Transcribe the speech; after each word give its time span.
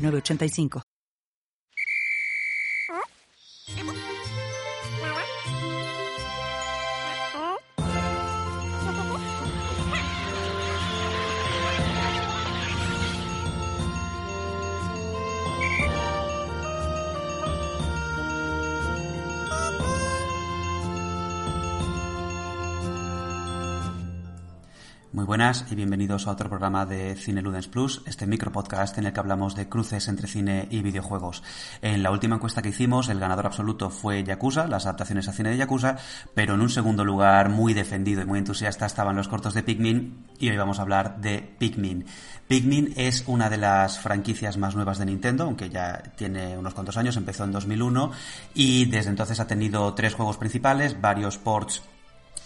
985. 0.00 0.89
Muy 25.12 25.24
buenas 25.24 25.64
y 25.68 25.74
bienvenidos 25.74 26.28
a 26.28 26.30
otro 26.30 26.48
programa 26.48 26.86
de 26.86 27.16
Cine 27.16 27.42
Ludens 27.42 27.66
Plus, 27.66 28.00
este 28.06 28.28
micro 28.28 28.52
podcast 28.52 28.96
en 28.96 29.06
el 29.06 29.12
que 29.12 29.18
hablamos 29.18 29.56
de 29.56 29.68
cruces 29.68 30.06
entre 30.06 30.28
cine 30.28 30.68
y 30.70 30.82
videojuegos. 30.82 31.42
En 31.82 32.04
la 32.04 32.12
última 32.12 32.36
encuesta 32.36 32.62
que 32.62 32.68
hicimos, 32.68 33.08
el 33.08 33.18
ganador 33.18 33.46
absoluto 33.46 33.90
fue 33.90 34.22
Yakuza, 34.22 34.68
las 34.68 34.86
adaptaciones 34.86 35.26
a 35.26 35.32
cine 35.32 35.50
de 35.50 35.56
Yakuza, 35.56 35.96
pero 36.32 36.54
en 36.54 36.60
un 36.60 36.70
segundo 36.70 37.04
lugar, 37.04 37.48
muy 37.48 37.74
defendido 37.74 38.22
y 38.22 38.24
muy 38.24 38.38
entusiasta, 38.38 38.86
estaban 38.86 39.16
los 39.16 39.26
cortos 39.26 39.52
de 39.52 39.64
Pikmin 39.64 40.26
y 40.38 40.48
hoy 40.48 40.56
vamos 40.56 40.78
a 40.78 40.82
hablar 40.82 41.20
de 41.20 41.40
Pikmin. 41.58 42.04
Pikmin 42.46 42.94
es 42.94 43.24
una 43.26 43.50
de 43.50 43.56
las 43.56 43.98
franquicias 43.98 44.58
más 44.58 44.76
nuevas 44.76 44.98
de 44.98 45.06
Nintendo, 45.06 45.42
aunque 45.42 45.70
ya 45.70 46.00
tiene 46.14 46.56
unos 46.56 46.72
cuantos 46.72 46.96
años, 46.96 47.16
empezó 47.16 47.42
en 47.42 47.50
2001 47.50 48.12
y 48.54 48.84
desde 48.84 49.10
entonces 49.10 49.40
ha 49.40 49.48
tenido 49.48 49.92
tres 49.92 50.14
juegos 50.14 50.36
principales, 50.36 51.00
varios 51.00 51.36
ports 51.36 51.82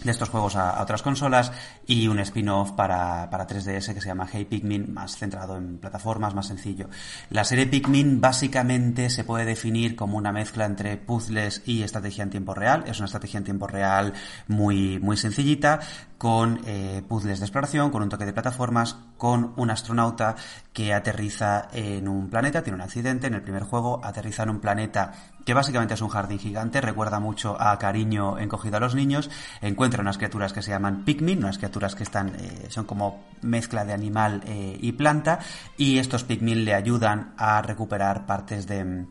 de 0.03 0.11
estos 0.11 0.29
juegos 0.29 0.57
a, 0.57 0.83
otras 0.83 1.03
consolas 1.03 1.53
y 1.87 2.09
un 2.09 2.19
spin-off 2.21 2.73
para, 2.73 3.29
para 3.31 3.47
3DS 3.47 3.95
que 3.95 4.01
se 4.01 4.09
llama 4.09 4.29
Hey 4.31 4.45
Pikmin, 4.45 4.93
más 4.93 5.17
centrado 5.17 5.57
en 5.57 5.79
plataformas, 5.79 6.35
más 6.35 6.47
sencillo. 6.47 6.89
La 7.31 7.45
serie 7.45 7.67
Pikmin 7.67 8.21
básicamente 8.21 9.11
se 9.11 9.25
puede 9.25 9.45
definir 9.45 9.97
como 9.97 10.19
una 10.19 10.33
mezcla 10.33 10.65
entre 10.65 10.97
puzzles 10.97 11.63
y 11.67 11.83
estrategia 11.83 12.23
en 12.25 12.31
tiempo 12.31 12.55
real. 12.55 12.85
Es 12.87 12.99
una 12.99 13.07
estrategia 13.07 13.39
en 13.39 13.45
tiempo 13.45 13.67
real 13.67 14.13
muy, 14.49 14.99
muy 14.99 15.17
sencillita, 15.17 15.81
con 16.25 16.63
eh, 16.65 17.03
puzzles 17.07 17.39
de 17.39 17.45
exploración, 17.45 17.91
con 17.91 18.03
un 18.03 18.09
toque 18.09 18.25
de 18.25 18.33
plataformas, 18.33 18.97
con 19.19 19.53
un 19.57 19.69
astronauta 19.69 20.37
que 20.73 20.95
aterriza 20.95 21.69
en 21.71 22.09
un 22.09 22.31
planeta, 22.31 22.63
tiene 22.63 22.77
un 22.77 22.81
accidente 22.81 23.27
en 23.27 23.35
el 23.35 23.43
primer 23.43 23.65
juego, 23.65 24.01
aterriza 24.03 24.45
en 24.45 24.49
un 24.49 24.59
planeta 24.59 25.13
que 25.45 25.53
básicamente 25.53 25.93
es 25.93 26.01
un 26.01 26.09
jardín 26.09 26.39
gigante, 26.39 26.81
recuerda 26.81 27.21
mucho 27.21 27.61
a 27.61 27.79
Cariño 27.79 28.39
encogido 28.39 28.79
a 28.79 28.81
los 28.81 28.95
niños, 28.95 29.31
encuentra 29.61 30.01
unas 30.01 30.17
criaturas 30.17 30.55
que 30.55 30.63
se 30.63 30.71
llaman 30.71 31.05
Pikmin, 31.05 31.41
unas 31.41 31.59
criaturas 31.59 31.95
que 31.95 32.05
están, 32.05 32.31
eh, 32.37 32.69
son 32.71 32.87
como 32.87 33.25
mezcla 33.43 33.85
de 33.85 33.93
animal 33.93 34.41
eh, 34.47 34.79
y 34.81 34.93
planta, 34.93 35.41
y 35.77 35.99
estos 35.99 36.25
Pikmin 36.25 36.65
le 36.65 36.73
ayudan 36.73 37.35
a 37.37 37.61
recuperar 37.61 38.25
partes 38.25 38.67
de 38.67 39.05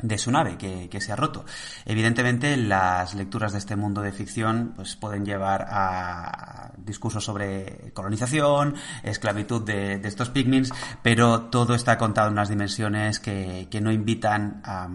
de 0.00 0.18
su 0.18 0.30
nave 0.30 0.58
que, 0.58 0.88
que, 0.88 1.00
se 1.00 1.12
ha 1.12 1.16
roto. 1.16 1.44
Evidentemente, 1.84 2.56
las 2.56 3.14
lecturas 3.14 3.52
de 3.52 3.58
este 3.58 3.76
mundo 3.76 4.02
de 4.02 4.12
ficción 4.12 4.72
pues, 4.76 4.96
pueden 4.96 5.24
llevar 5.24 5.66
a 5.70 6.72
discursos 6.76 7.24
sobre 7.24 7.92
colonización, 7.94 8.74
esclavitud 9.02 9.62
de, 9.62 9.98
de 9.98 10.08
estos 10.08 10.30
pigments, 10.30 10.72
pero 11.02 11.42
todo 11.42 11.74
está 11.74 11.96
contado 11.96 12.28
en 12.28 12.34
unas 12.34 12.48
dimensiones 12.48 13.18
que, 13.18 13.68
que 13.70 13.80
no 13.80 13.90
invitan 13.90 14.60
a, 14.64 14.88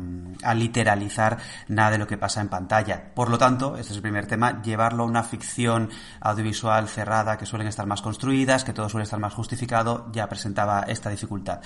a, 0.43 0.53
literalizar 0.53 1.37
nada 1.67 1.91
de 1.91 1.97
lo 1.97 2.07
que 2.07 2.17
pasa 2.17 2.41
en 2.41 2.49
pantalla. 2.49 3.13
Por 3.13 3.29
lo 3.29 3.37
tanto, 3.37 3.77
este 3.77 3.91
es 3.91 3.97
el 3.97 4.01
primer 4.03 4.27
tema, 4.27 4.61
llevarlo 4.61 5.03
a 5.03 5.07
una 5.07 5.23
ficción 5.23 5.89
audiovisual 6.19 6.87
cerrada 6.87 7.37
que 7.37 7.45
suelen 7.45 7.67
estar 7.67 7.87
más 7.87 8.01
construidas, 8.01 8.63
que 8.63 8.73
todo 8.73 8.87
suele 8.87 9.03
estar 9.03 9.19
más 9.19 9.33
justificado, 9.33 10.09
ya 10.11 10.29
presentaba 10.29 10.81
esta 10.87 11.09
dificultad. 11.09 11.61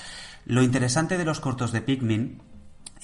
Lo 0.46 0.64
interesante 0.64 1.18
de 1.18 1.26
los 1.26 1.40
cortos 1.40 1.72
de 1.72 1.82
Pikmin 1.82 2.55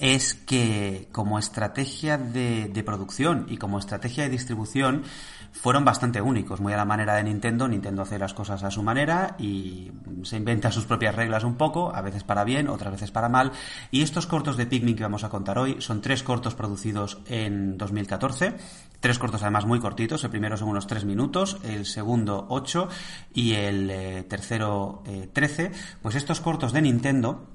es 0.02 0.34
que 0.34 1.08
como 1.12 1.38
estrategia 1.38 2.18
de, 2.18 2.82
producción 2.84 3.46
y 3.48 3.56
como 3.56 3.78
estrategia 3.78 4.24
de 4.24 4.30
distribución 4.30 5.04
fueron 5.52 5.84
bastante 5.84 6.20
únicos, 6.20 6.60
muy 6.60 6.72
a 6.72 6.76
la 6.76 6.84
manera 6.84 7.14
de 7.14 7.22
Nintendo. 7.22 7.68
Nintendo 7.68 8.02
hace 8.02 8.18
las 8.18 8.34
cosas 8.34 8.64
a 8.64 8.72
su 8.72 8.82
manera 8.82 9.36
y 9.38 9.92
se 10.24 10.38
inventa 10.38 10.72
sus 10.72 10.86
propias 10.86 11.14
reglas 11.14 11.44
un 11.44 11.54
poco, 11.54 11.94
a 11.94 12.00
veces 12.02 12.24
para 12.24 12.42
bien, 12.42 12.68
otras 12.68 12.94
veces 12.94 13.12
para 13.12 13.28
mal. 13.28 13.52
Y 13.92 14.02
estos 14.02 14.26
cortos 14.26 14.56
de 14.56 14.66
Pikmin 14.66 14.96
que 14.96 15.04
vamos 15.04 15.22
a 15.22 15.28
contar 15.28 15.56
hoy 15.56 15.76
son 15.78 16.00
tres 16.00 16.24
cortos 16.24 16.56
producidos 16.56 17.20
en 17.26 17.78
2014. 17.78 18.54
Tres 18.98 19.20
cortos 19.20 19.42
además 19.42 19.66
muy 19.66 19.78
cortitos. 19.78 20.24
El 20.24 20.30
primero 20.30 20.56
son 20.56 20.68
unos 20.68 20.88
tres 20.88 21.04
minutos, 21.04 21.58
el 21.62 21.86
segundo 21.86 22.46
ocho 22.48 22.88
y 23.32 23.52
el 23.52 23.88
eh, 23.88 24.24
tercero 24.24 25.04
eh, 25.06 25.28
trece. 25.32 25.70
Pues 26.00 26.16
estos 26.16 26.40
cortos 26.40 26.72
de 26.72 26.82
Nintendo 26.82 27.51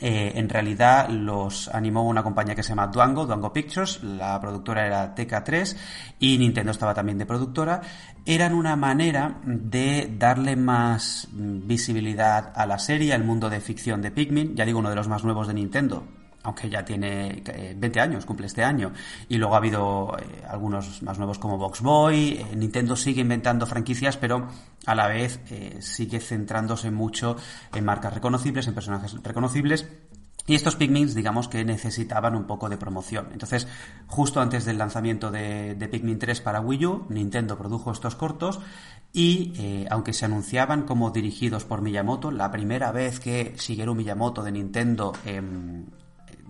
eh, 0.00 0.32
en 0.34 0.48
realidad 0.48 1.08
los 1.08 1.68
animó 1.68 2.06
una 2.06 2.22
compañía 2.22 2.54
que 2.54 2.62
se 2.62 2.70
llama 2.70 2.86
Duango, 2.86 3.26
Duango 3.26 3.52
Pictures, 3.52 4.02
la 4.02 4.40
productora 4.40 4.86
era 4.86 5.14
TK3 5.14 5.76
y 6.20 6.38
Nintendo 6.38 6.72
estaba 6.72 6.94
también 6.94 7.18
de 7.18 7.26
productora. 7.26 7.80
Eran 8.24 8.54
una 8.54 8.76
manera 8.76 9.40
de 9.44 10.14
darle 10.18 10.56
más 10.56 11.28
visibilidad 11.32 12.52
a 12.54 12.66
la 12.66 12.78
serie, 12.78 13.14
al 13.14 13.24
mundo 13.24 13.50
de 13.50 13.60
ficción 13.60 14.02
de 14.02 14.10
Pikmin, 14.10 14.54
ya 14.54 14.64
digo 14.64 14.78
uno 14.78 14.90
de 14.90 14.96
los 14.96 15.08
más 15.08 15.24
nuevos 15.24 15.48
de 15.48 15.54
Nintendo, 15.54 16.04
aunque 16.48 16.70
ya 16.70 16.82
tiene 16.82 17.42
20 17.76 18.00
años, 18.00 18.24
cumple 18.24 18.46
este 18.46 18.64
año. 18.64 18.92
Y 19.28 19.36
luego 19.36 19.54
ha 19.54 19.58
habido 19.58 20.16
eh, 20.18 20.42
algunos 20.48 21.02
más 21.02 21.18
nuevos 21.18 21.38
como 21.38 21.58
Box 21.58 21.82
Boy. 21.82 22.38
Eh, 22.38 22.56
Nintendo 22.56 22.96
sigue 22.96 23.20
inventando 23.20 23.66
franquicias, 23.66 24.16
pero 24.16 24.48
a 24.86 24.94
la 24.94 25.08
vez 25.08 25.40
eh, 25.50 25.76
sigue 25.80 26.20
centrándose 26.20 26.90
mucho 26.90 27.36
en 27.74 27.84
marcas 27.84 28.14
reconocibles, 28.14 28.66
en 28.66 28.74
personajes 28.74 29.14
reconocibles. 29.22 29.86
Y 30.48 30.54
estos 30.54 30.76
Pikmin, 30.76 31.14
digamos 31.14 31.46
que 31.46 31.62
necesitaban 31.62 32.34
un 32.34 32.46
poco 32.46 32.70
de 32.70 32.78
promoción. 32.78 33.28
Entonces, 33.32 33.68
justo 34.06 34.40
antes 34.40 34.64
del 34.64 34.78
lanzamiento 34.78 35.30
de, 35.30 35.88
Pikmin 35.92 36.18
3 36.18 36.40
para 36.40 36.62
Wii 36.62 36.86
U, 36.86 37.06
Nintendo 37.10 37.58
produjo 37.58 37.92
estos 37.92 38.16
cortos 38.16 38.58
y, 39.12 39.52
eh, 39.58 39.86
aunque 39.90 40.14
se 40.14 40.24
anunciaban 40.24 40.84
como 40.84 41.10
dirigidos 41.10 41.66
por 41.66 41.82
Miyamoto, 41.82 42.30
la 42.30 42.50
primera 42.50 42.92
vez 42.92 43.20
que 43.20 43.54
Shigeru 43.58 43.94
Miyamoto 43.94 44.42
de 44.42 44.52
Nintendo 44.52 45.12
eh, 45.26 45.42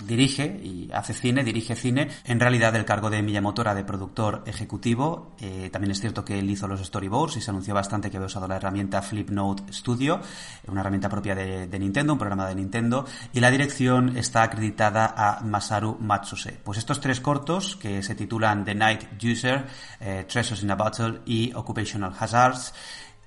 dirige 0.04 0.60
y 0.62 0.90
hace 0.92 1.14
cine, 1.14 1.44
dirige 1.44 1.74
cine. 1.74 2.08
En 2.24 2.40
realidad 2.40 2.74
el 2.76 2.84
cargo 2.84 3.10
de 3.10 3.22
Miyamoto 3.22 3.62
era 3.62 3.74
de 3.74 3.84
productor 3.84 4.42
ejecutivo. 4.46 5.34
Eh, 5.40 5.70
también 5.72 5.92
es 5.92 6.00
cierto 6.00 6.24
que 6.24 6.38
él 6.38 6.50
hizo 6.50 6.68
los 6.68 6.84
storyboards 6.84 7.36
y 7.36 7.40
se 7.40 7.50
anunció 7.50 7.74
bastante 7.74 8.10
que 8.10 8.16
había 8.16 8.26
usado 8.26 8.48
la 8.48 8.56
herramienta 8.56 9.02
Flipnote 9.02 9.72
Studio, 9.72 10.20
una 10.66 10.80
herramienta 10.80 11.08
propia 11.08 11.34
de, 11.34 11.78
Nintendo, 11.78 12.12
un 12.12 12.18
programa 12.18 12.48
de 12.48 12.54
Nintendo. 12.54 13.04
Y 13.32 13.40
la 13.40 13.50
dirección 13.50 14.16
está 14.16 14.42
acreditada 14.42 15.14
a 15.16 15.40
Masaru 15.42 15.98
Matsuse. 16.00 16.58
Pues 16.62 16.78
estos 16.78 17.00
tres 17.00 17.20
cortos, 17.20 17.76
que 17.76 18.02
se 18.02 18.14
titulan 18.14 18.64
The 18.64 18.74
Night 18.74 19.04
User, 19.22 19.66
eh, 20.00 20.24
Treasures 20.28 20.62
in 20.62 20.70
a 20.70 20.74
Battle 20.74 21.20
y 21.26 21.52
Occupational 21.54 22.12
Hazards, 22.18 22.72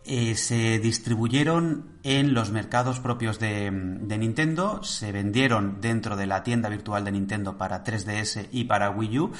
eh, 0.05 0.35
se 0.35 0.79
distribuyeron 0.79 1.99
en 2.03 2.33
los 2.33 2.51
mercados 2.51 2.99
propios 2.99 3.37
de, 3.39 3.69
Nintendo, 3.71 4.83
se 4.83 5.11
vendieron 5.11 5.79
dentro 5.79 6.15
de 6.15 6.25
la 6.25 6.41
tienda 6.43 6.69
virtual 6.69 7.05
de 7.05 7.11
Nintendo 7.11 7.57
para 7.57 7.83
3DS 7.83 8.47
y 8.51 8.63
para 8.63 8.89
Wii 8.89 9.19
U 9.19 9.31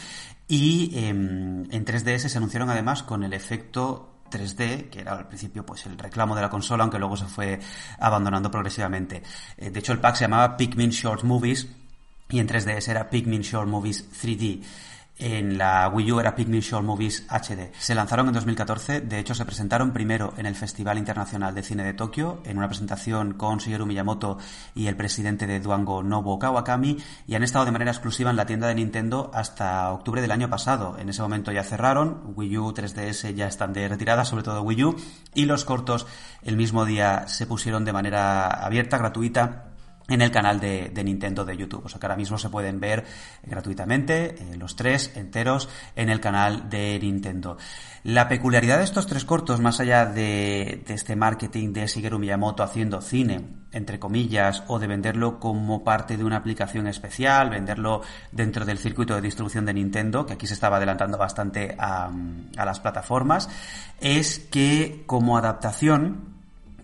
y 0.48 0.92
eh, 0.94 1.10
en 1.10 1.86
3DS 1.86 2.28
se 2.28 2.38
anunciaron 2.38 2.70
además 2.70 3.02
con 3.02 3.24
el 3.24 3.34
efecto 3.34 4.12
3D, 4.32 4.90
que 4.90 5.02
era 5.02 5.14
al 5.14 5.28
principio 5.28 5.66
pues 5.66 5.86
el 5.86 5.98
reclamo 5.98 6.36
de 6.36 6.42
la 6.42 6.50
consola, 6.50 6.84
aunque 6.84 7.00
luego 7.00 7.18
se 7.18 7.26
fue 7.26 7.60
abandonando 8.00 8.52
progresivamente. 8.52 9.24
Eh, 9.58 9.72
de 9.72 9.80
hecho 9.80 9.94
el 9.94 10.00
pack 10.00 10.16
se 10.16 10.26
llamaba 10.26 10.58
Pikmin 10.58 10.90
Short 10.92 11.24
Movies 11.24 11.68
y 12.30 12.40
en 12.40 12.48
3DS 12.48 12.88
era 12.88 13.10
Pikmin 13.10 13.42
Short 13.42 13.68
Movies 13.68 14.10
3D. 14.12 14.62
En 15.24 15.60
la 15.60 15.88
Wii 15.88 16.14
U 16.14 16.20
era 16.20 16.34
Pikmin 16.34 16.62
Short 16.62 16.84
Movies 16.84 17.28
HD. 17.30 17.72
Se 17.78 17.94
lanzaron 17.94 18.30
en 18.30 18.34
2014, 18.34 19.02
de 19.02 19.20
hecho 19.20 19.36
se 19.36 19.46
presentaron 19.46 19.94
primero 19.94 20.34
en 20.36 20.48
el 20.48 20.56
Festival 20.56 20.98
Internacional 20.98 21.54
de 21.54 21.62
Cine 21.62 21.84
de 21.84 21.94
Tokio, 21.94 22.42
en 22.44 22.58
una 22.58 22.68
presentación 22.68 23.34
con 23.34 23.60
Shigeru 23.60 23.86
Miyamoto 23.86 24.40
y 24.74 24.88
el 24.88 24.98
presidente 24.98 25.46
de 25.46 25.60
Duango 25.60 26.02
Nobuo 26.02 26.40
Kawakami, 26.40 26.98
y 27.28 27.36
han 27.36 27.44
estado 27.44 27.66
de 27.66 27.72
manera 27.72 27.92
exclusiva 27.92 28.32
en 28.32 28.36
la 28.36 28.48
tienda 28.48 28.68
de 28.68 28.74
Nintendo 28.74 29.30
hasta 29.32 29.92
octubre 29.92 30.22
del 30.22 30.32
año 30.32 30.50
pasado. 30.50 30.98
En 30.98 31.08
ese 31.08 31.22
momento 31.22 31.52
ya 31.52 31.64
cerraron, 31.64 32.34
Wii 32.36 32.58
U, 32.58 32.74
3DS 32.74 33.36
ya 33.36 33.46
están 33.46 33.74
de 33.74 33.88
retirada, 33.88 34.26
sobre 34.26 34.42
todo 34.42 34.64
Wii 34.64 34.84
U, 34.86 34.96
y 35.36 35.46
los 35.46 35.66
cortos 35.66 36.08
el 36.42 36.58
mismo 36.58 36.84
día 36.84 37.28
se 37.28 37.46
pusieron 37.46 37.86
de 37.86 37.94
manera 37.94 38.48
abierta, 38.48 38.98
gratuita, 38.98 39.71
en 40.12 40.22
el 40.22 40.30
canal 40.30 40.60
de, 40.60 40.92
Nintendo 41.04 41.46
de 41.46 41.56
YouTube. 41.56 41.86
O 41.86 41.90
sea 41.90 42.00
que 42.00 42.06
ahora 42.06 42.18
mismo 42.18 42.38
se 42.38 42.50
pueden 42.50 42.80
ver 42.80 43.06
gratuitamente 43.44 44.36
eh, 44.36 44.58
los 44.58 44.76
tres 44.76 45.12
enteros 45.16 45.70
en 45.96 46.10
el 46.10 46.20
canal 46.20 46.70
de 46.70 47.00
Nintendo. 47.02 47.58
La 48.04 48.28
peculiaridad 48.28 48.80
de 48.80 48.84
estos 48.84 49.08
tres 49.08 49.26
cortos, 49.26 49.62
más 49.62 49.80
allá 49.80 50.06
de, 50.06 50.84
este 50.88 51.16
marketing 51.16 51.72
de 51.72 51.88
Shigeru 51.88 52.20
Miyamoto 52.20 52.64
haciendo 52.64 53.02
cine, 53.02 53.42
entre 53.72 54.00
comillas, 54.00 54.64
o 54.68 54.80
de 54.80 54.88
venderlo 54.88 55.40
como 55.40 55.84
parte 55.84 56.18
de 56.18 56.24
una 56.26 56.38
aplicación 56.38 56.88
especial, 56.88 57.50
venderlo 57.50 58.02
dentro 58.32 58.66
del 58.66 58.80
circuito 58.80 59.16
de 59.16 59.22
distribución 59.22 59.66
de 59.66 59.76
Nintendo, 59.76 60.26
que 60.26 60.34
aquí 60.34 60.48
se 60.48 60.56
estaba 60.56 60.78
adelantando 60.78 61.18
bastante 61.18 61.76
a 61.78 62.12
las 62.56 62.80
plataformas, 62.80 63.50
es 64.00 64.40
que 64.40 65.04
como 65.06 65.38
adaptación 65.38 66.31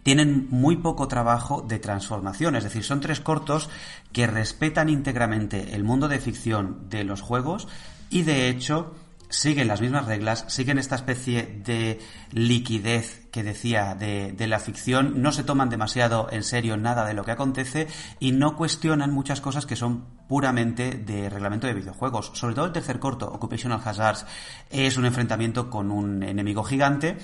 tienen 0.08 0.48
muy 0.52 0.78
poco 0.78 1.10
trabajo 1.10 1.66
de 1.68 1.80
transformación, 1.80 2.56
es 2.56 2.64
decir, 2.64 2.86
son 2.86 3.02
tres 3.02 3.20
cortos 3.20 3.70
que 4.14 4.26
respetan 4.26 4.88
íntegramente 4.88 5.76
el 5.76 5.84
mundo 5.84 6.08
de 6.08 6.18
ficción 6.20 6.88
de 6.90 7.04
los 7.04 7.20
juegos 7.20 7.68
y 8.10 8.22
de 8.22 8.48
hecho 8.48 8.96
siguen 9.28 9.68
las 9.68 9.82
mismas 9.82 10.06
reglas, 10.06 10.46
siguen 10.48 10.78
esta 10.78 10.96
especie 10.96 11.62
de 11.62 12.00
liquidez 12.32 13.28
que 13.32 13.44
decía 13.44 13.96
de, 13.96 14.34
la 14.48 14.60
ficción, 14.60 15.22
no 15.22 15.34
se 15.34 15.44
toman 15.44 15.70
demasiado 15.70 16.30
en 16.32 16.44
serio 16.44 16.78
nada 16.78 17.06
de 17.06 17.14
lo 17.14 17.26
que 17.26 17.32
acontece 17.32 17.90
y 18.22 18.32
no 18.32 18.56
cuestionan 18.56 19.12
muchas 19.12 19.42
cosas 19.42 19.66
que 19.66 19.76
son 19.76 20.06
puramente 20.30 20.92
de 20.92 21.30
reglamento 21.30 21.68
de 21.68 21.74
videojuegos. 21.74 22.32
Sobre 22.34 22.56
todo 22.56 22.66
el 22.66 22.72
tercer 22.72 23.00
corto, 23.00 23.28
Occupational 23.28 23.82
Hazards, 23.84 24.26
es 24.70 24.96
un 24.96 25.04
enfrentamiento 25.04 25.70
con 25.70 25.92
un 25.92 26.24
enemigo 26.24 26.64
gigante 26.64 27.18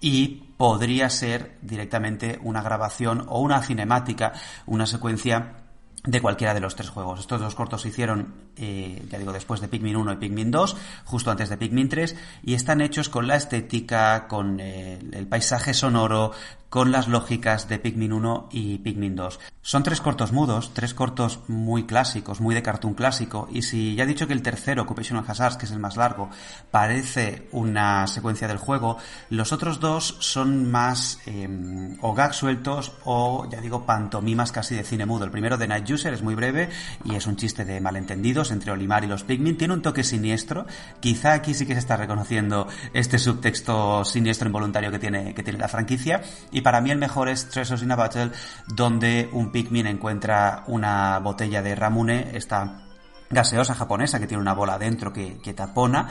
y 0.00 0.54
podría 0.56 1.08
ser 1.10 1.58
directamente 1.62 2.38
una 2.42 2.62
grabación 2.62 3.26
o 3.28 3.40
una 3.40 3.62
cinemática, 3.62 4.32
una 4.66 4.86
secuencia 4.86 5.56
de 6.04 6.20
cualquiera 6.20 6.54
de 6.54 6.60
los 6.60 6.76
tres 6.76 6.88
juegos. 6.88 7.20
Estos 7.20 7.40
dos 7.40 7.54
cortos 7.54 7.82
se 7.82 7.88
hicieron, 7.88 8.49
ya 8.60 9.18
digo, 9.18 9.32
después 9.32 9.60
de 9.60 9.68
Pikmin 9.68 9.96
1 9.96 10.12
y 10.12 10.16
Pikmin 10.16 10.50
2, 10.50 10.76
justo 11.04 11.30
antes 11.30 11.48
de 11.48 11.56
Pikmin 11.56 11.88
3, 11.88 12.16
y 12.42 12.54
están 12.54 12.80
hechos 12.80 13.08
con 13.08 13.26
la 13.26 13.36
estética, 13.36 14.26
con 14.28 14.60
eh, 14.60 14.98
el 15.12 15.26
paisaje 15.26 15.74
sonoro, 15.74 16.32
con 16.70 16.92
las 16.92 17.08
lógicas 17.08 17.68
de 17.68 17.80
Pikmin 17.80 18.12
1 18.12 18.48
y 18.52 18.78
Pikmin 18.78 19.16
2. 19.16 19.40
Son 19.60 19.82
tres 19.82 20.00
cortos 20.00 20.32
mudos, 20.32 20.70
tres 20.72 20.94
cortos 20.94 21.40
muy 21.48 21.84
clásicos, 21.84 22.40
muy 22.40 22.54
de 22.54 22.62
cartoon 22.62 22.94
clásico, 22.94 23.48
y 23.50 23.62
si 23.62 23.96
ya 23.96 24.04
he 24.04 24.06
dicho 24.06 24.28
que 24.28 24.32
el 24.32 24.40
tercero, 24.40 24.82
Occupational 24.82 25.24
Hazards, 25.26 25.56
que 25.56 25.66
es 25.66 25.72
el 25.72 25.80
más 25.80 25.96
largo, 25.96 26.30
parece 26.70 27.48
una 27.50 28.06
secuencia 28.06 28.46
del 28.46 28.58
juego, 28.58 28.98
los 29.30 29.52
otros 29.52 29.80
dos 29.80 30.16
son 30.20 30.70
más 30.70 31.18
eh, 31.26 31.96
o 32.00 32.14
gags 32.14 32.36
sueltos 32.36 32.92
o, 33.04 33.48
ya 33.50 33.60
digo, 33.60 33.84
pantomimas 33.84 34.52
casi 34.52 34.76
de 34.76 34.84
cine 34.84 35.06
mudo. 35.06 35.24
El 35.24 35.32
primero 35.32 35.58
de 35.58 35.66
Night 35.66 35.90
User 35.90 36.14
es 36.14 36.22
muy 36.22 36.36
breve 36.36 36.68
y 37.04 37.16
es 37.16 37.26
un 37.26 37.34
chiste 37.36 37.64
de 37.64 37.80
malentendidos 37.80 38.49
entre 38.50 38.72
Olimar 38.72 39.04
y 39.04 39.06
los 39.06 39.24
Pikmin. 39.24 39.56
Tiene 39.56 39.74
un 39.74 39.82
toque 39.82 40.04
siniestro, 40.04 40.66
quizá 41.00 41.32
aquí 41.32 41.54
sí 41.54 41.66
que 41.66 41.74
se 41.74 41.80
está 41.80 41.96
reconociendo 41.96 42.66
este 42.92 43.18
subtexto 43.18 44.04
siniestro 44.04 44.46
involuntario 44.46 44.90
que 44.90 44.98
tiene, 44.98 45.34
que 45.34 45.42
tiene 45.42 45.58
la 45.58 45.68
franquicia, 45.68 46.22
y 46.50 46.60
para 46.60 46.80
mí 46.80 46.90
el 46.90 46.98
mejor 46.98 47.28
es 47.28 47.48
Treasures 47.48 47.82
in 47.82 47.92
a 47.92 47.96
Battle, 47.96 48.30
donde 48.68 49.28
un 49.32 49.52
Pikmin 49.52 49.86
encuentra 49.86 50.64
una 50.66 51.18
botella 51.18 51.62
de 51.62 51.74
Ramune, 51.74 52.30
esta 52.34 52.86
gaseosa 53.30 53.74
japonesa 53.74 54.18
que 54.18 54.26
tiene 54.26 54.42
una 54.42 54.54
bola 54.54 54.76
dentro 54.76 55.12
que, 55.12 55.38
que 55.38 55.54
tapona 55.54 56.08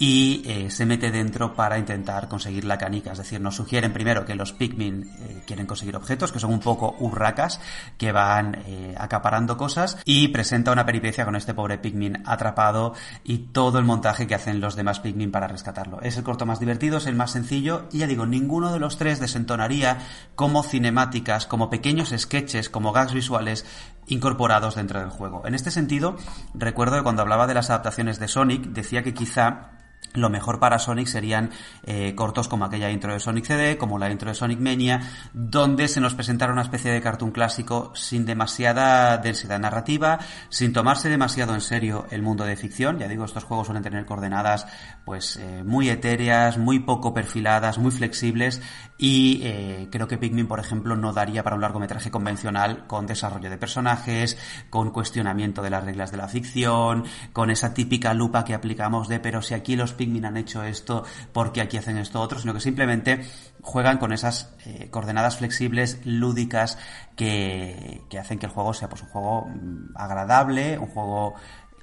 y 0.00 0.42
eh, 0.46 0.70
se 0.70 0.86
mete 0.86 1.10
dentro 1.10 1.54
para 1.54 1.78
intentar 1.78 2.26
conseguir 2.26 2.64
la 2.64 2.78
canica. 2.78 3.12
Es 3.12 3.18
decir, 3.18 3.38
nos 3.38 3.56
sugieren 3.56 3.92
primero 3.92 4.24
que 4.24 4.34
los 4.34 4.54
Pikmin 4.54 5.02
eh, 5.02 5.42
quieren 5.46 5.66
conseguir 5.66 5.94
objetos, 5.94 6.32
que 6.32 6.40
son 6.40 6.54
un 6.54 6.60
poco 6.60 6.96
urracas, 7.00 7.60
que 7.98 8.10
van 8.10 8.62
eh, 8.64 8.94
acaparando 8.96 9.58
cosas, 9.58 9.98
y 10.06 10.28
presenta 10.28 10.72
una 10.72 10.86
peripecia 10.86 11.26
con 11.26 11.36
este 11.36 11.52
pobre 11.52 11.76
Pikmin 11.76 12.22
atrapado 12.24 12.94
y 13.24 13.50
todo 13.52 13.78
el 13.78 13.84
montaje 13.84 14.26
que 14.26 14.34
hacen 14.34 14.58
los 14.62 14.74
demás 14.74 15.00
Pikmin 15.00 15.30
para 15.30 15.48
rescatarlo. 15.48 16.00
Es 16.00 16.16
el 16.16 16.24
corto 16.24 16.46
más 16.46 16.60
divertido, 16.60 16.96
es 16.96 17.06
el 17.06 17.14
más 17.14 17.32
sencillo, 17.32 17.86
y 17.92 17.98
ya 17.98 18.06
digo, 18.06 18.24
ninguno 18.24 18.72
de 18.72 18.78
los 18.78 18.96
tres 18.96 19.20
desentonaría 19.20 19.98
como 20.34 20.62
cinemáticas, 20.62 21.46
como 21.46 21.68
pequeños 21.68 22.14
sketches, 22.16 22.70
como 22.70 22.92
gags 22.92 23.12
visuales 23.12 23.66
incorporados 24.06 24.76
dentro 24.76 24.98
del 24.98 25.10
juego. 25.10 25.46
En 25.46 25.54
este 25.54 25.70
sentido, 25.70 26.16
recuerdo 26.54 26.96
que 26.96 27.02
cuando 27.02 27.20
hablaba 27.20 27.46
de 27.46 27.52
las 27.52 27.68
adaptaciones 27.68 28.18
de 28.18 28.28
Sonic, 28.28 28.62
decía 28.68 29.02
que 29.02 29.12
quizá 29.12 29.72
lo 30.14 30.30
mejor 30.30 30.58
para 30.58 30.78
Sonic 30.78 31.06
serían 31.06 31.50
eh, 31.84 32.14
cortos 32.14 32.48
como 32.48 32.64
aquella 32.64 32.90
intro 32.90 33.12
de 33.12 33.20
Sonic 33.20 33.44
CD, 33.44 33.78
como 33.78 33.98
la 33.98 34.10
intro 34.10 34.28
de 34.28 34.34
Sonic 34.34 34.58
Mania, 34.58 35.00
donde 35.32 35.88
se 35.88 36.00
nos 36.00 36.14
presentara 36.14 36.52
una 36.52 36.62
especie 36.62 36.90
de 36.90 37.00
cartoon 37.00 37.30
clásico 37.30 37.92
sin 37.94 38.26
demasiada 38.26 39.18
densidad 39.18 39.60
narrativa, 39.60 40.18
sin 40.48 40.72
tomarse 40.72 41.08
demasiado 41.08 41.54
en 41.54 41.60
serio 41.60 42.06
el 42.10 42.22
mundo 42.22 42.44
de 42.44 42.56
ficción. 42.56 42.98
Ya 42.98 43.08
digo, 43.08 43.24
estos 43.24 43.44
juegos 43.44 43.66
suelen 43.66 43.82
tener 43.82 44.04
coordenadas 44.04 44.66
pues 45.04 45.36
eh, 45.36 45.62
muy 45.64 45.88
etéreas, 45.88 46.58
muy 46.58 46.80
poco 46.80 47.14
perfiladas, 47.14 47.78
muy 47.78 47.90
flexibles 47.90 48.62
y 48.98 49.40
eh, 49.44 49.88
creo 49.90 50.08
que 50.08 50.18
Pikmin, 50.18 50.46
por 50.46 50.60
ejemplo, 50.60 50.96
no 50.96 51.12
daría 51.12 51.42
para 51.42 51.56
un 51.56 51.62
largometraje 51.62 52.10
convencional 52.10 52.86
con 52.86 53.06
desarrollo 53.06 53.48
de 53.48 53.58
personajes, 53.58 54.36
con 54.68 54.90
cuestionamiento 54.90 55.62
de 55.62 55.70
las 55.70 55.84
reglas 55.84 56.10
de 56.10 56.18
la 56.18 56.28
ficción, 56.28 57.04
con 57.32 57.50
esa 57.50 57.72
típica 57.72 58.12
lupa 58.12 58.44
que 58.44 58.54
aplicamos 58.54 59.08
de 59.08 59.20
pero 59.20 59.40
si 59.40 59.54
aquí 59.54 59.76
los 59.76 59.94
Pikmin 60.00 60.24
han 60.24 60.38
hecho 60.38 60.64
esto, 60.64 61.04
porque 61.30 61.60
aquí 61.60 61.76
hacen 61.76 61.98
esto 61.98 62.22
otro, 62.22 62.38
sino 62.38 62.54
que 62.54 62.60
simplemente 62.60 63.20
juegan 63.60 63.98
con 63.98 64.14
esas 64.14 64.54
eh, 64.64 64.88
coordenadas 64.90 65.36
flexibles, 65.36 66.00
lúdicas, 66.06 66.78
que, 67.16 68.00
que, 68.08 68.18
hacen 68.18 68.38
que 68.38 68.46
el 68.46 68.52
juego 68.52 68.72
sea 68.72 68.88
pues 68.88 69.02
un 69.02 69.08
juego 69.08 69.44
mm, 69.44 69.92
agradable, 69.94 70.78
un 70.78 70.86
juego 70.86 71.34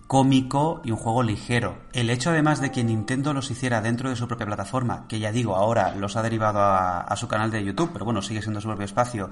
cómico 0.08 0.82
y 0.86 0.92
un 0.92 0.98
juego 0.98 1.22
ligero. 1.22 1.78
El 1.92 2.10
hecho 2.10 2.30
además 2.30 2.62
de 2.62 2.72
que 2.72 2.84
Nintendo 2.84 3.34
los 3.34 3.52
hiciera 3.52 3.82
dentro 3.82 4.10
de 4.10 4.16
su 4.16 4.28
propia 4.28 4.48
plataforma, 4.48 5.06
que 5.08 5.20
ya 5.20 5.34
digo, 5.34 5.56
ahora 5.56 5.94
los 5.96 6.16
ha 6.16 6.24
derivado 6.24 6.60
a, 6.62 7.14
su 7.18 7.28
canal 7.28 7.52
de 7.52 7.64
YouTube, 7.64 7.92
pero 7.92 8.06
bueno, 8.06 8.22
sigue 8.22 8.42
siendo 8.42 8.62
su 8.62 8.68
propio 8.68 8.86
espacio, 8.86 9.30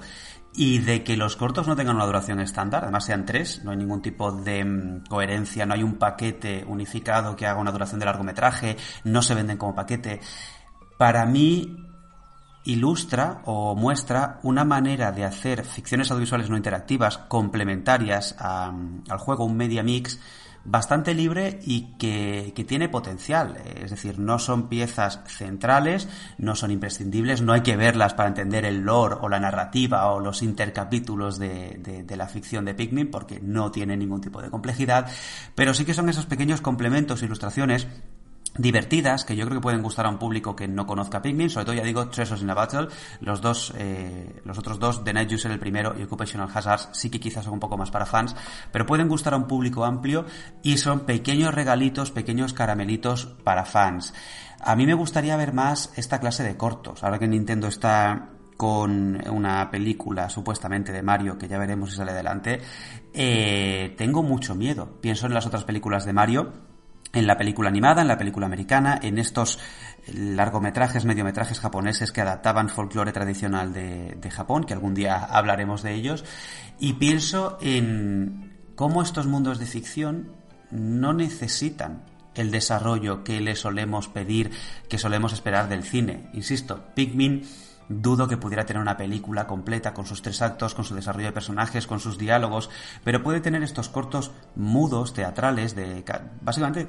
y 0.54 0.78
de 0.78 1.02
que 1.02 1.16
los 1.16 1.36
cortos 1.36 1.66
no 1.66 1.76
tengan 1.76 1.96
una 1.96 2.04
duración 2.04 2.40
estándar, 2.40 2.84
además 2.84 3.06
sean 3.06 3.24
tres, 3.24 3.64
no 3.64 3.70
hay 3.70 3.78
ningún 3.78 4.02
tipo 4.02 4.30
de 4.30 4.64
mm, 4.64 5.04
coherencia, 5.08 5.64
no 5.64 5.74
hay 5.74 5.82
un 5.82 5.94
paquete 5.94 6.64
unificado 6.66 7.34
que 7.34 7.46
haga 7.46 7.60
una 7.60 7.72
duración 7.72 7.98
de 7.98 8.06
largometraje, 8.06 8.76
no 9.04 9.22
se 9.22 9.34
venden 9.34 9.56
como 9.56 9.74
paquete. 9.74 10.20
Para 10.98 11.24
mí 11.24 11.86
ilustra 12.64 13.42
o 13.44 13.74
muestra 13.76 14.40
una 14.42 14.64
manera 14.64 15.12
de 15.12 15.24
hacer 15.24 15.64
ficciones 15.64 16.10
audiovisuales 16.10 16.50
no 16.50 16.56
interactivas 16.56 17.16
complementarias 17.16 18.34
al 18.38 19.18
juego, 19.18 19.44
un 19.44 19.56
media 19.56 19.82
mix, 19.82 20.18
bastante 20.66 21.14
libre 21.14 21.60
y 21.64 21.94
que, 21.98 22.52
tiene 22.66 22.88
potencial. 22.88 23.56
Es 23.56 23.90
decir, 23.90 24.18
no 24.18 24.38
son 24.38 24.68
piezas 24.68 25.20
centrales, 25.26 26.08
no 26.38 26.56
son 26.56 26.70
imprescindibles, 26.70 27.42
no 27.42 27.52
hay 27.52 27.60
que 27.60 27.76
verlas 27.76 28.14
para 28.14 28.28
entender 28.28 28.64
el 28.64 28.80
lore 28.80 29.16
o 29.20 29.28
la 29.28 29.38
narrativa 29.38 30.10
o 30.10 30.20
los 30.20 30.42
intercapítulos 30.42 31.38
de, 31.38 32.04
de 32.04 32.16
la 32.16 32.26
ficción 32.26 32.64
de 32.64 32.74
Pikmin 32.74 33.10
porque 33.10 33.40
no 33.40 33.70
tiene 33.70 33.96
ningún 33.96 34.20
tipo 34.20 34.42
de 34.42 34.50
complejidad, 34.50 35.06
pero 35.54 35.74
sí 35.74 35.84
que 35.84 35.94
son 35.94 36.08
esos 36.08 36.26
pequeños 36.26 36.60
complementos, 36.60 37.22
ilustraciones 37.22 37.86
divertidas 38.58 39.24
que 39.24 39.36
yo 39.36 39.44
creo 39.46 39.58
que 39.58 39.62
pueden 39.62 39.82
gustar 39.82 40.06
a 40.06 40.08
un 40.08 40.18
público 40.18 40.56
que 40.56 40.68
no 40.68 40.86
conozca 40.86 41.22
Pikmin, 41.22 41.50
sobre 41.50 41.66
todo 41.66 41.74
ya 41.74 41.82
digo 41.82 42.08
Treasures 42.08 42.42
in 42.42 42.50
a 42.50 42.54
Battle, 42.54 42.88
los 43.20 43.40
dos, 43.40 43.72
eh, 43.76 44.40
los 44.44 44.58
otros 44.58 44.78
dos, 44.78 45.04
The 45.04 45.12
Night 45.12 45.32
User 45.32 45.50
el 45.50 45.58
primero 45.58 45.94
y 45.98 46.02
Occupational 46.02 46.48
Hazards 46.52 46.88
sí 46.92 47.10
que 47.10 47.20
quizás 47.20 47.44
son 47.44 47.54
un 47.54 47.60
poco 47.60 47.76
más 47.76 47.90
para 47.90 48.06
fans, 48.06 48.34
pero 48.72 48.86
pueden 48.86 49.08
gustar 49.08 49.34
a 49.34 49.36
un 49.36 49.46
público 49.46 49.84
amplio 49.84 50.26
y 50.62 50.78
son 50.78 51.00
pequeños 51.00 51.54
regalitos, 51.54 52.10
pequeños 52.10 52.52
caramelitos 52.52 53.26
para 53.44 53.64
fans. 53.64 54.14
A 54.60 54.74
mí 54.74 54.86
me 54.86 54.94
gustaría 54.94 55.36
ver 55.36 55.52
más 55.52 55.92
esta 55.96 56.18
clase 56.18 56.42
de 56.42 56.56
cortos, 56.56 57.04
ahora 57.04 57.18
que 57.18 57.28
Nintendo 57.28 57.68
está 57.68 58.30
con 58.56 59.22
una 59.28 59.70
película 59.70 60.30
supuestamente 60.30 60.92
de 60.92 61.02
Mario 61.02 61.36
que 61.36 61.48
ya 61.48 61.58
veremos 61.58 61.90
si 61.90 61.96
sale 61.96 62.12
adelante, 62.12 62.60
eh, 63.12 63.94
tengo 63.98 64.22
mucho 64.22 64.54
miedo. 64.54 64.98
Pienso 65.00 65.26
en 65.26 65.34
las 65.34 65.46
otras 65.46 65.64
películas 65.64 66.04
de 66.06 66.12
Mario 66.12 66.52
en 67.12 67.26
la 67.26 67.36
película 67.36 67.68
animada, 67.68 68.02
en 68.02 68.08
la 68.08 68.18
película 68.18 68.46
americana, 68.46 68.98
en 69.02 69.18
estos 69.18 69.58
largometrajes, 70.12 71.04
mediometrajes 71.04 71.60
japoneses 71.60 72.12
que 72.12 72.20
adaptaban 72.20 72.68
folclore 72.68 73.12
tradicional 73.12 73.72
de, 73.72 74.30
Japón, 74.30 74.64
que 74.64 74.74
algún 74.74 74.94
día 74.94 75.16
hablaremos 75.16 75.82
de 75.82 75.94
ellos, 75.94 76.24
y 76.78 76.94
pienso 76.94 77.58
en 77.60 78.56
cómo 78.74 79.02
estos 79.02 79.26
mundos 79.26 79.58
de 79.58 79.66
ficción 79.66 80.32
no 80.70 81.12
necesitan 81.12 82.04
el 82.34 82.50
desarrollo 82.50 83.24
que 83.24 83.40
le 83.40 83.56
solemos 83.56 84.08
pedir, 84.08 84.50
que 84.88 84.98
solemos 84.98 85.32
esperar 85.32 85.68
del 85.68 85.84
cine. 85.84 86.28
Insisto, 86.34 86.84
Pikmin 86.94 87.44
dudo 87.88 88.28
que 88.28 88.36
pudiera 88.36 88.66
tener 88.66 88.82
una 88.82 88.96
película 88.96 89.46
completa 89.46 89.94
con 89.94 90.06
sus 90.06 90.22
tres 90.22 90.42
actos, 90.42 90.74
con 90.74 90.84
su 90.84 90.94
desarrollo 90.94 91.26
de 91.26 91.32
personajes, 91.32 91.86
con 91.86 92.00
sus 92.00 92.18
diálogos, 92.18 92.70
pero 93.04 93.22
puede 93.22 93.40
tener 93.40 93.62
estos 93.62 93.88
cortos 93.88 94.32
mudos, 94.54 95.12
teatrales, 95.12 95.74
de 95.74 96.04
básicamente 96.40 96.88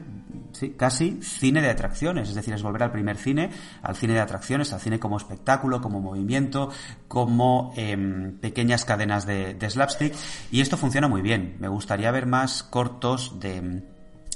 sí, 0.51 0.71
casi 0.77 1.19
cine 1.21 1.61
de 1.61 1.69
atracciones, 1.69 2.29
es 2.29 2.35
decir, 2.35 2.53
es 2.53 2.63
volver 2.63 2.83
al 2.83 2.91
primer 2.91 3.17
cine, 3.17 3.51
al 3.81 3.95
cine 3.95 4.13
de 4.13 4.21
atracciones, 4.21 4.73
al 4.73 4.79
cine 4.79 4.99
como 4.99 5.17
espectáculo, 5.17 5.81
como 5.81 6.01
movimiento, 6.01 6.69
como 7.07 7.73
em, 7.75 8.37
pequeñas 8.39 8.85
cadenas 8.85 9.25
de, 9.25 9.53
de 9.53 9.69
slapstick, 9.69 10.13
y 10.51 10.61
esto 10.61 10.77
funciona 10.77 11.07
muy 11.07 11.21
bien. 11.21 11.57
Me 11.59 11.67
gustaría 11.67 12.11
ver 12.11 12.25
más 12.25 12.63
cortos 12.63 13.39
de 13.39 13.83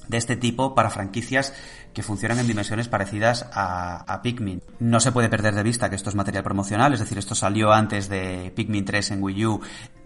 de 0.08 0.18
este 0.18 0.36
tipo 0.36 0.76
para 0.76 0.90
franquicias 0.90 1.54
que 1.94 2.04
funcionan 2.04 2.40
en 2.40 2.48
dimensiones 2.48 2.88
parecidas 2.88 3.46
a, 3.54 4.20
Pikmin. 4.24 4.62
No 4.80 5.00
se 5.00 5.12
puede 5.12 5.30
perder 5.30 5.56
de 5.56 5.64
vista 5.64 5.90
que 5.90 5.96
esto 5.96 6.10
es 6.10 6.16
material 6.16 6.44
promocional, 6.44 6.94
es 6.94 7.00
decir, 7.00 7.18
esto 7.18 7.36
salió 7.36 7.72
antes 7.72 8.10
de 8.10 8.52
Pikmin 8.56 8.86
3 8.86 9.12
en 9.12 9.24
Wii 9.24 9.46
U 9.46 9.62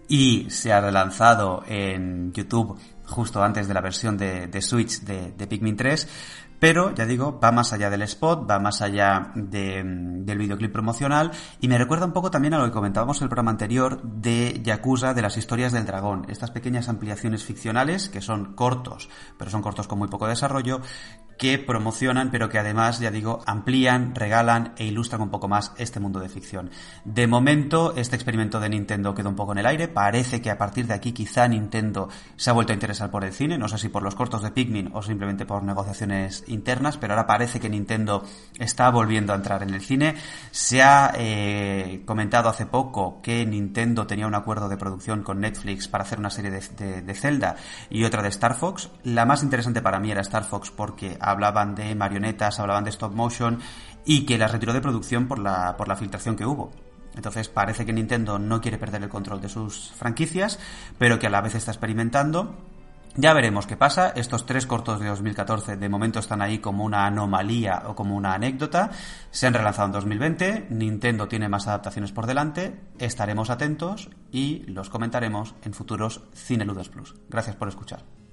y 0.08 0.46
se 0.50 0.72
ha 0.72 0.80
relanzado 0.80 1.64
en 1.66 2.32
YouTube 2.32 2.78
justo 3.06 3.42
antes 3.42 3.68
de 3.68 3.74
la 3.74 3.80
versión 3.80 4.16
de, 4.16 4.60
Switch 4.60 5.00
de, 5.00 5.46
Pikmin 5.46 5.76
3. 5.76 6.08
Pero, 6.58 6.94
ya 6.94 7.06
digo, 7.06 7.38
va 7.38 7.52
más 7.52 7.72
allá 7.72 7.90
del 7.90 8.02
spot, 8.02 8.50
va 8.50 8.58
más 8.58 8.82
allá 8.82 9.32
del 9.34 10.24
videoclip 10.38 10.72
promocional 10.72 11.32
y 11.60 11.68
me 11.68 11.78
recuerda 11.78 12.06
un 12.06 12.12
poco 12.12 12.30
también 12.30 12.54
a 12.54 12.58
lo 12.58 12.64
que 12.64 12.72
comentábamos 12.72 13.18
en 13.18 13.24
el 13.24 13.28
programa 13.28 13.50
anterior 13.50 14.02
de 14.02 14.60
Yakuza 14.62 15.14
de 15.14 15.22
las 15.22 15.36
historias 15.36 15.72
del 15.72 15.86
dragón. 15.86 16.26
Estas 16.28 16.50
pequeñas 16.50 16.88
ampliaciones 16.88 17.44
ficcionales 17.44 18.08
que 18.08 18.20
son 18.20 18.54
cortos, 18.54 19.08
pero 19.38 19.50
son 19.50 19.62
cortos 19.62 19.86
con 19.86 19.98
muy 19.98 20.08
poco 20.08 20.26
desarrollo, 20.26 20.80
que 21.38 21.58
promocionan, 21.58 22.30
pero 22.30 22.48
que 22.48 22.58
además, 22.58 22.98
ya 22.98 23.10
digo, 23.10 23.42
amplían, 23.46 24.14
regalan 24.14 24.72
e 24.78 24.86
ilustran 24.86 25.20
un 25.20 25.30
poco 25.30 25.48
más 25.48 25.72
este 25.76 26.00
mundo 26.00 26.20
de 26.20 26.28
ficción. 26.28 26.70
De 27.04 27.26
momento, 27.26 27.94
este 27.96 28.16
experimento 28.16 28.58
de 28.58 28.70
Nintendo 28.70 29.14
quedó 29.14 29.28
un 29.28 29.36
poco 29.36 29.52
en 29.52 29.58
el 29.58 29.66
aire. 29.66 29.88
Parece 29.88 30.40
que 30.40 30.50
a 30.50 30.58
partir 30.58 30.86
de 30.86 30.94
aquí 30.94 31.12
quizá 31.12 31.46
Nintendo 31.46 32.08
se 32.36 32.50
ha 32.50 32.54
vuelto 32.54 32.72
a 32.72 32.74
interesar 32.74 33.10
por 33.10 33.24
el 33.24 33.32
cine, 33.32 33.58
no 33.58 33.68
sé 33.68 33.78
si 33.78 33.88
por 33.88 34.02
los 34.02 34.14
cortos 34.14 34.42
de 34.42 34.50
Pikmin 34.50 34.90
o 34.94 35.02
simplemente 35.02 35.44
por 35.44 35.62
negociaciones 35.62 36.44
internas, 36.46 36.96
pero 36.96 37.14
ahora 37.14 37.26
parece 37.26 37.60
que 37.60 37.68
Nintendo 37.68 38.24
está 38.58 38.90
volviendo 38.90 39.32
a 39.32 39.36
entrar 39.36 39.62
en 39.62 39.74
el 39.74 39.80
cine. 39.80 40.16
Se 40.50 40.82
ha 40.82 41.12
eh, 41.16 42.02
comentado 42.04 42.48
hace 42.48 42.66
poco 42.66 43.20
que 43.22 43.44
Nintendo 43.46 44.06
tenía 44.06 44.26
un 44.26 44.34
acuerdo 44.34 44.68
de 44.68 44.76
producción 44.76 45.22
con 45.22 45.40
Netflix 45.40 45.88
para 45.88 46.04
hacer 46.04 46.18
una 46.18 46.30
serie 46.30 46.50
de, 46.50 47.02
de 47.02 47.14
Zelda 47.14 47.56
y 47.90 48.04
otra 48.04 48.22
de 48.22 48.28
Star 48.28 48.54
Fox. 48.54 48.90
La 49.04 49.24
más 49.24 49.42
interesante 49.42 49.82
para 49.82 50.00
mí 50.00 50.10
era 50.10 50.20
Star 50.22 50.44
Fox 50.44 50.70
porque 50.70 51.16
hablaban 51.20 51.74
de 51.74 51.94
marionetas, 51.94 52.60
hablaban 52.60 52.84
de 52.84 52.90
stop 52.90 53.12
motion 53.12 53.60
y 54.04 54.24
que 54.24 54.38
las 54.38 54.52
retiró 54.52 54.72
de 54.72 54.80
producción 54.80 55.26
por 55.26 55.38
la, 55.38 55.76
por 55.76 55.88
la 55.88 55.96
filtración 55.96 56.36
que 56.36 56.46
hubo. 56.46 56.72
Entonces 57.16 57.48
parece 57.48 57.84
que 57.86 57.92
Nintendo 57.92 58.38
no 58.38 58.60
quiere 58.60 58.78
perder 58.78 59.02
el 59.02 59.08
control 59.08 59.40
de 59.40 59.48
sus 59.48 59.90
franquicias, 59.92 60.58
pero 60.98 61.18
que 61.18 61.26
a 61.26 61.30
la 61.30 61.40
vez 61.40 61.54
está 61.54 61.72
experimentando. 61.72 62.54
Ya 63.18 63.32
veremos 63.32 63.66
qué 63.66 63.78
pasa. 63.78 64.10
Estos 64.10 64.44
tres 64.44 64.66
cortos 64.66 65.00
de 65.00 65.06
2014 65.06 65.78
de 65.78 65.88
momento 65.88 66.18
están 66.18 66.42
ahí 66.42 66.58
como 66.58 66.84
una 66.84 67.06
anomalía 67.06 67.84
o 67.86 67.94
como 67.94 68.14
una 68.14 68.34
anécdota. 68.34 68.90
Se 69.30 69.46
han 69.46 69.54
relanzado 69.54 69.86
en 69.86 69.92
2020. 69.92 70.66
Nintendo 70.68 71.26
tiene 71.26 71.48
más 71.48 71.66
adaptaciones 71.66 72.12
por 72.12 72.26
delante. 72.26 72.78
Estaremos 72.98 73.48
atentos 73.48 74.10
y 74.30 74.64
los 74.66 74.90
comentaremos 74.90 75.54
en 75.64 75.72
futuros 75.72 76.24
Cineludos 76.34 76.90
Plus. 76.90 77.14
Gracias 77.30 77.56
por 77.56 77.68
escuchar. 77.68 78.25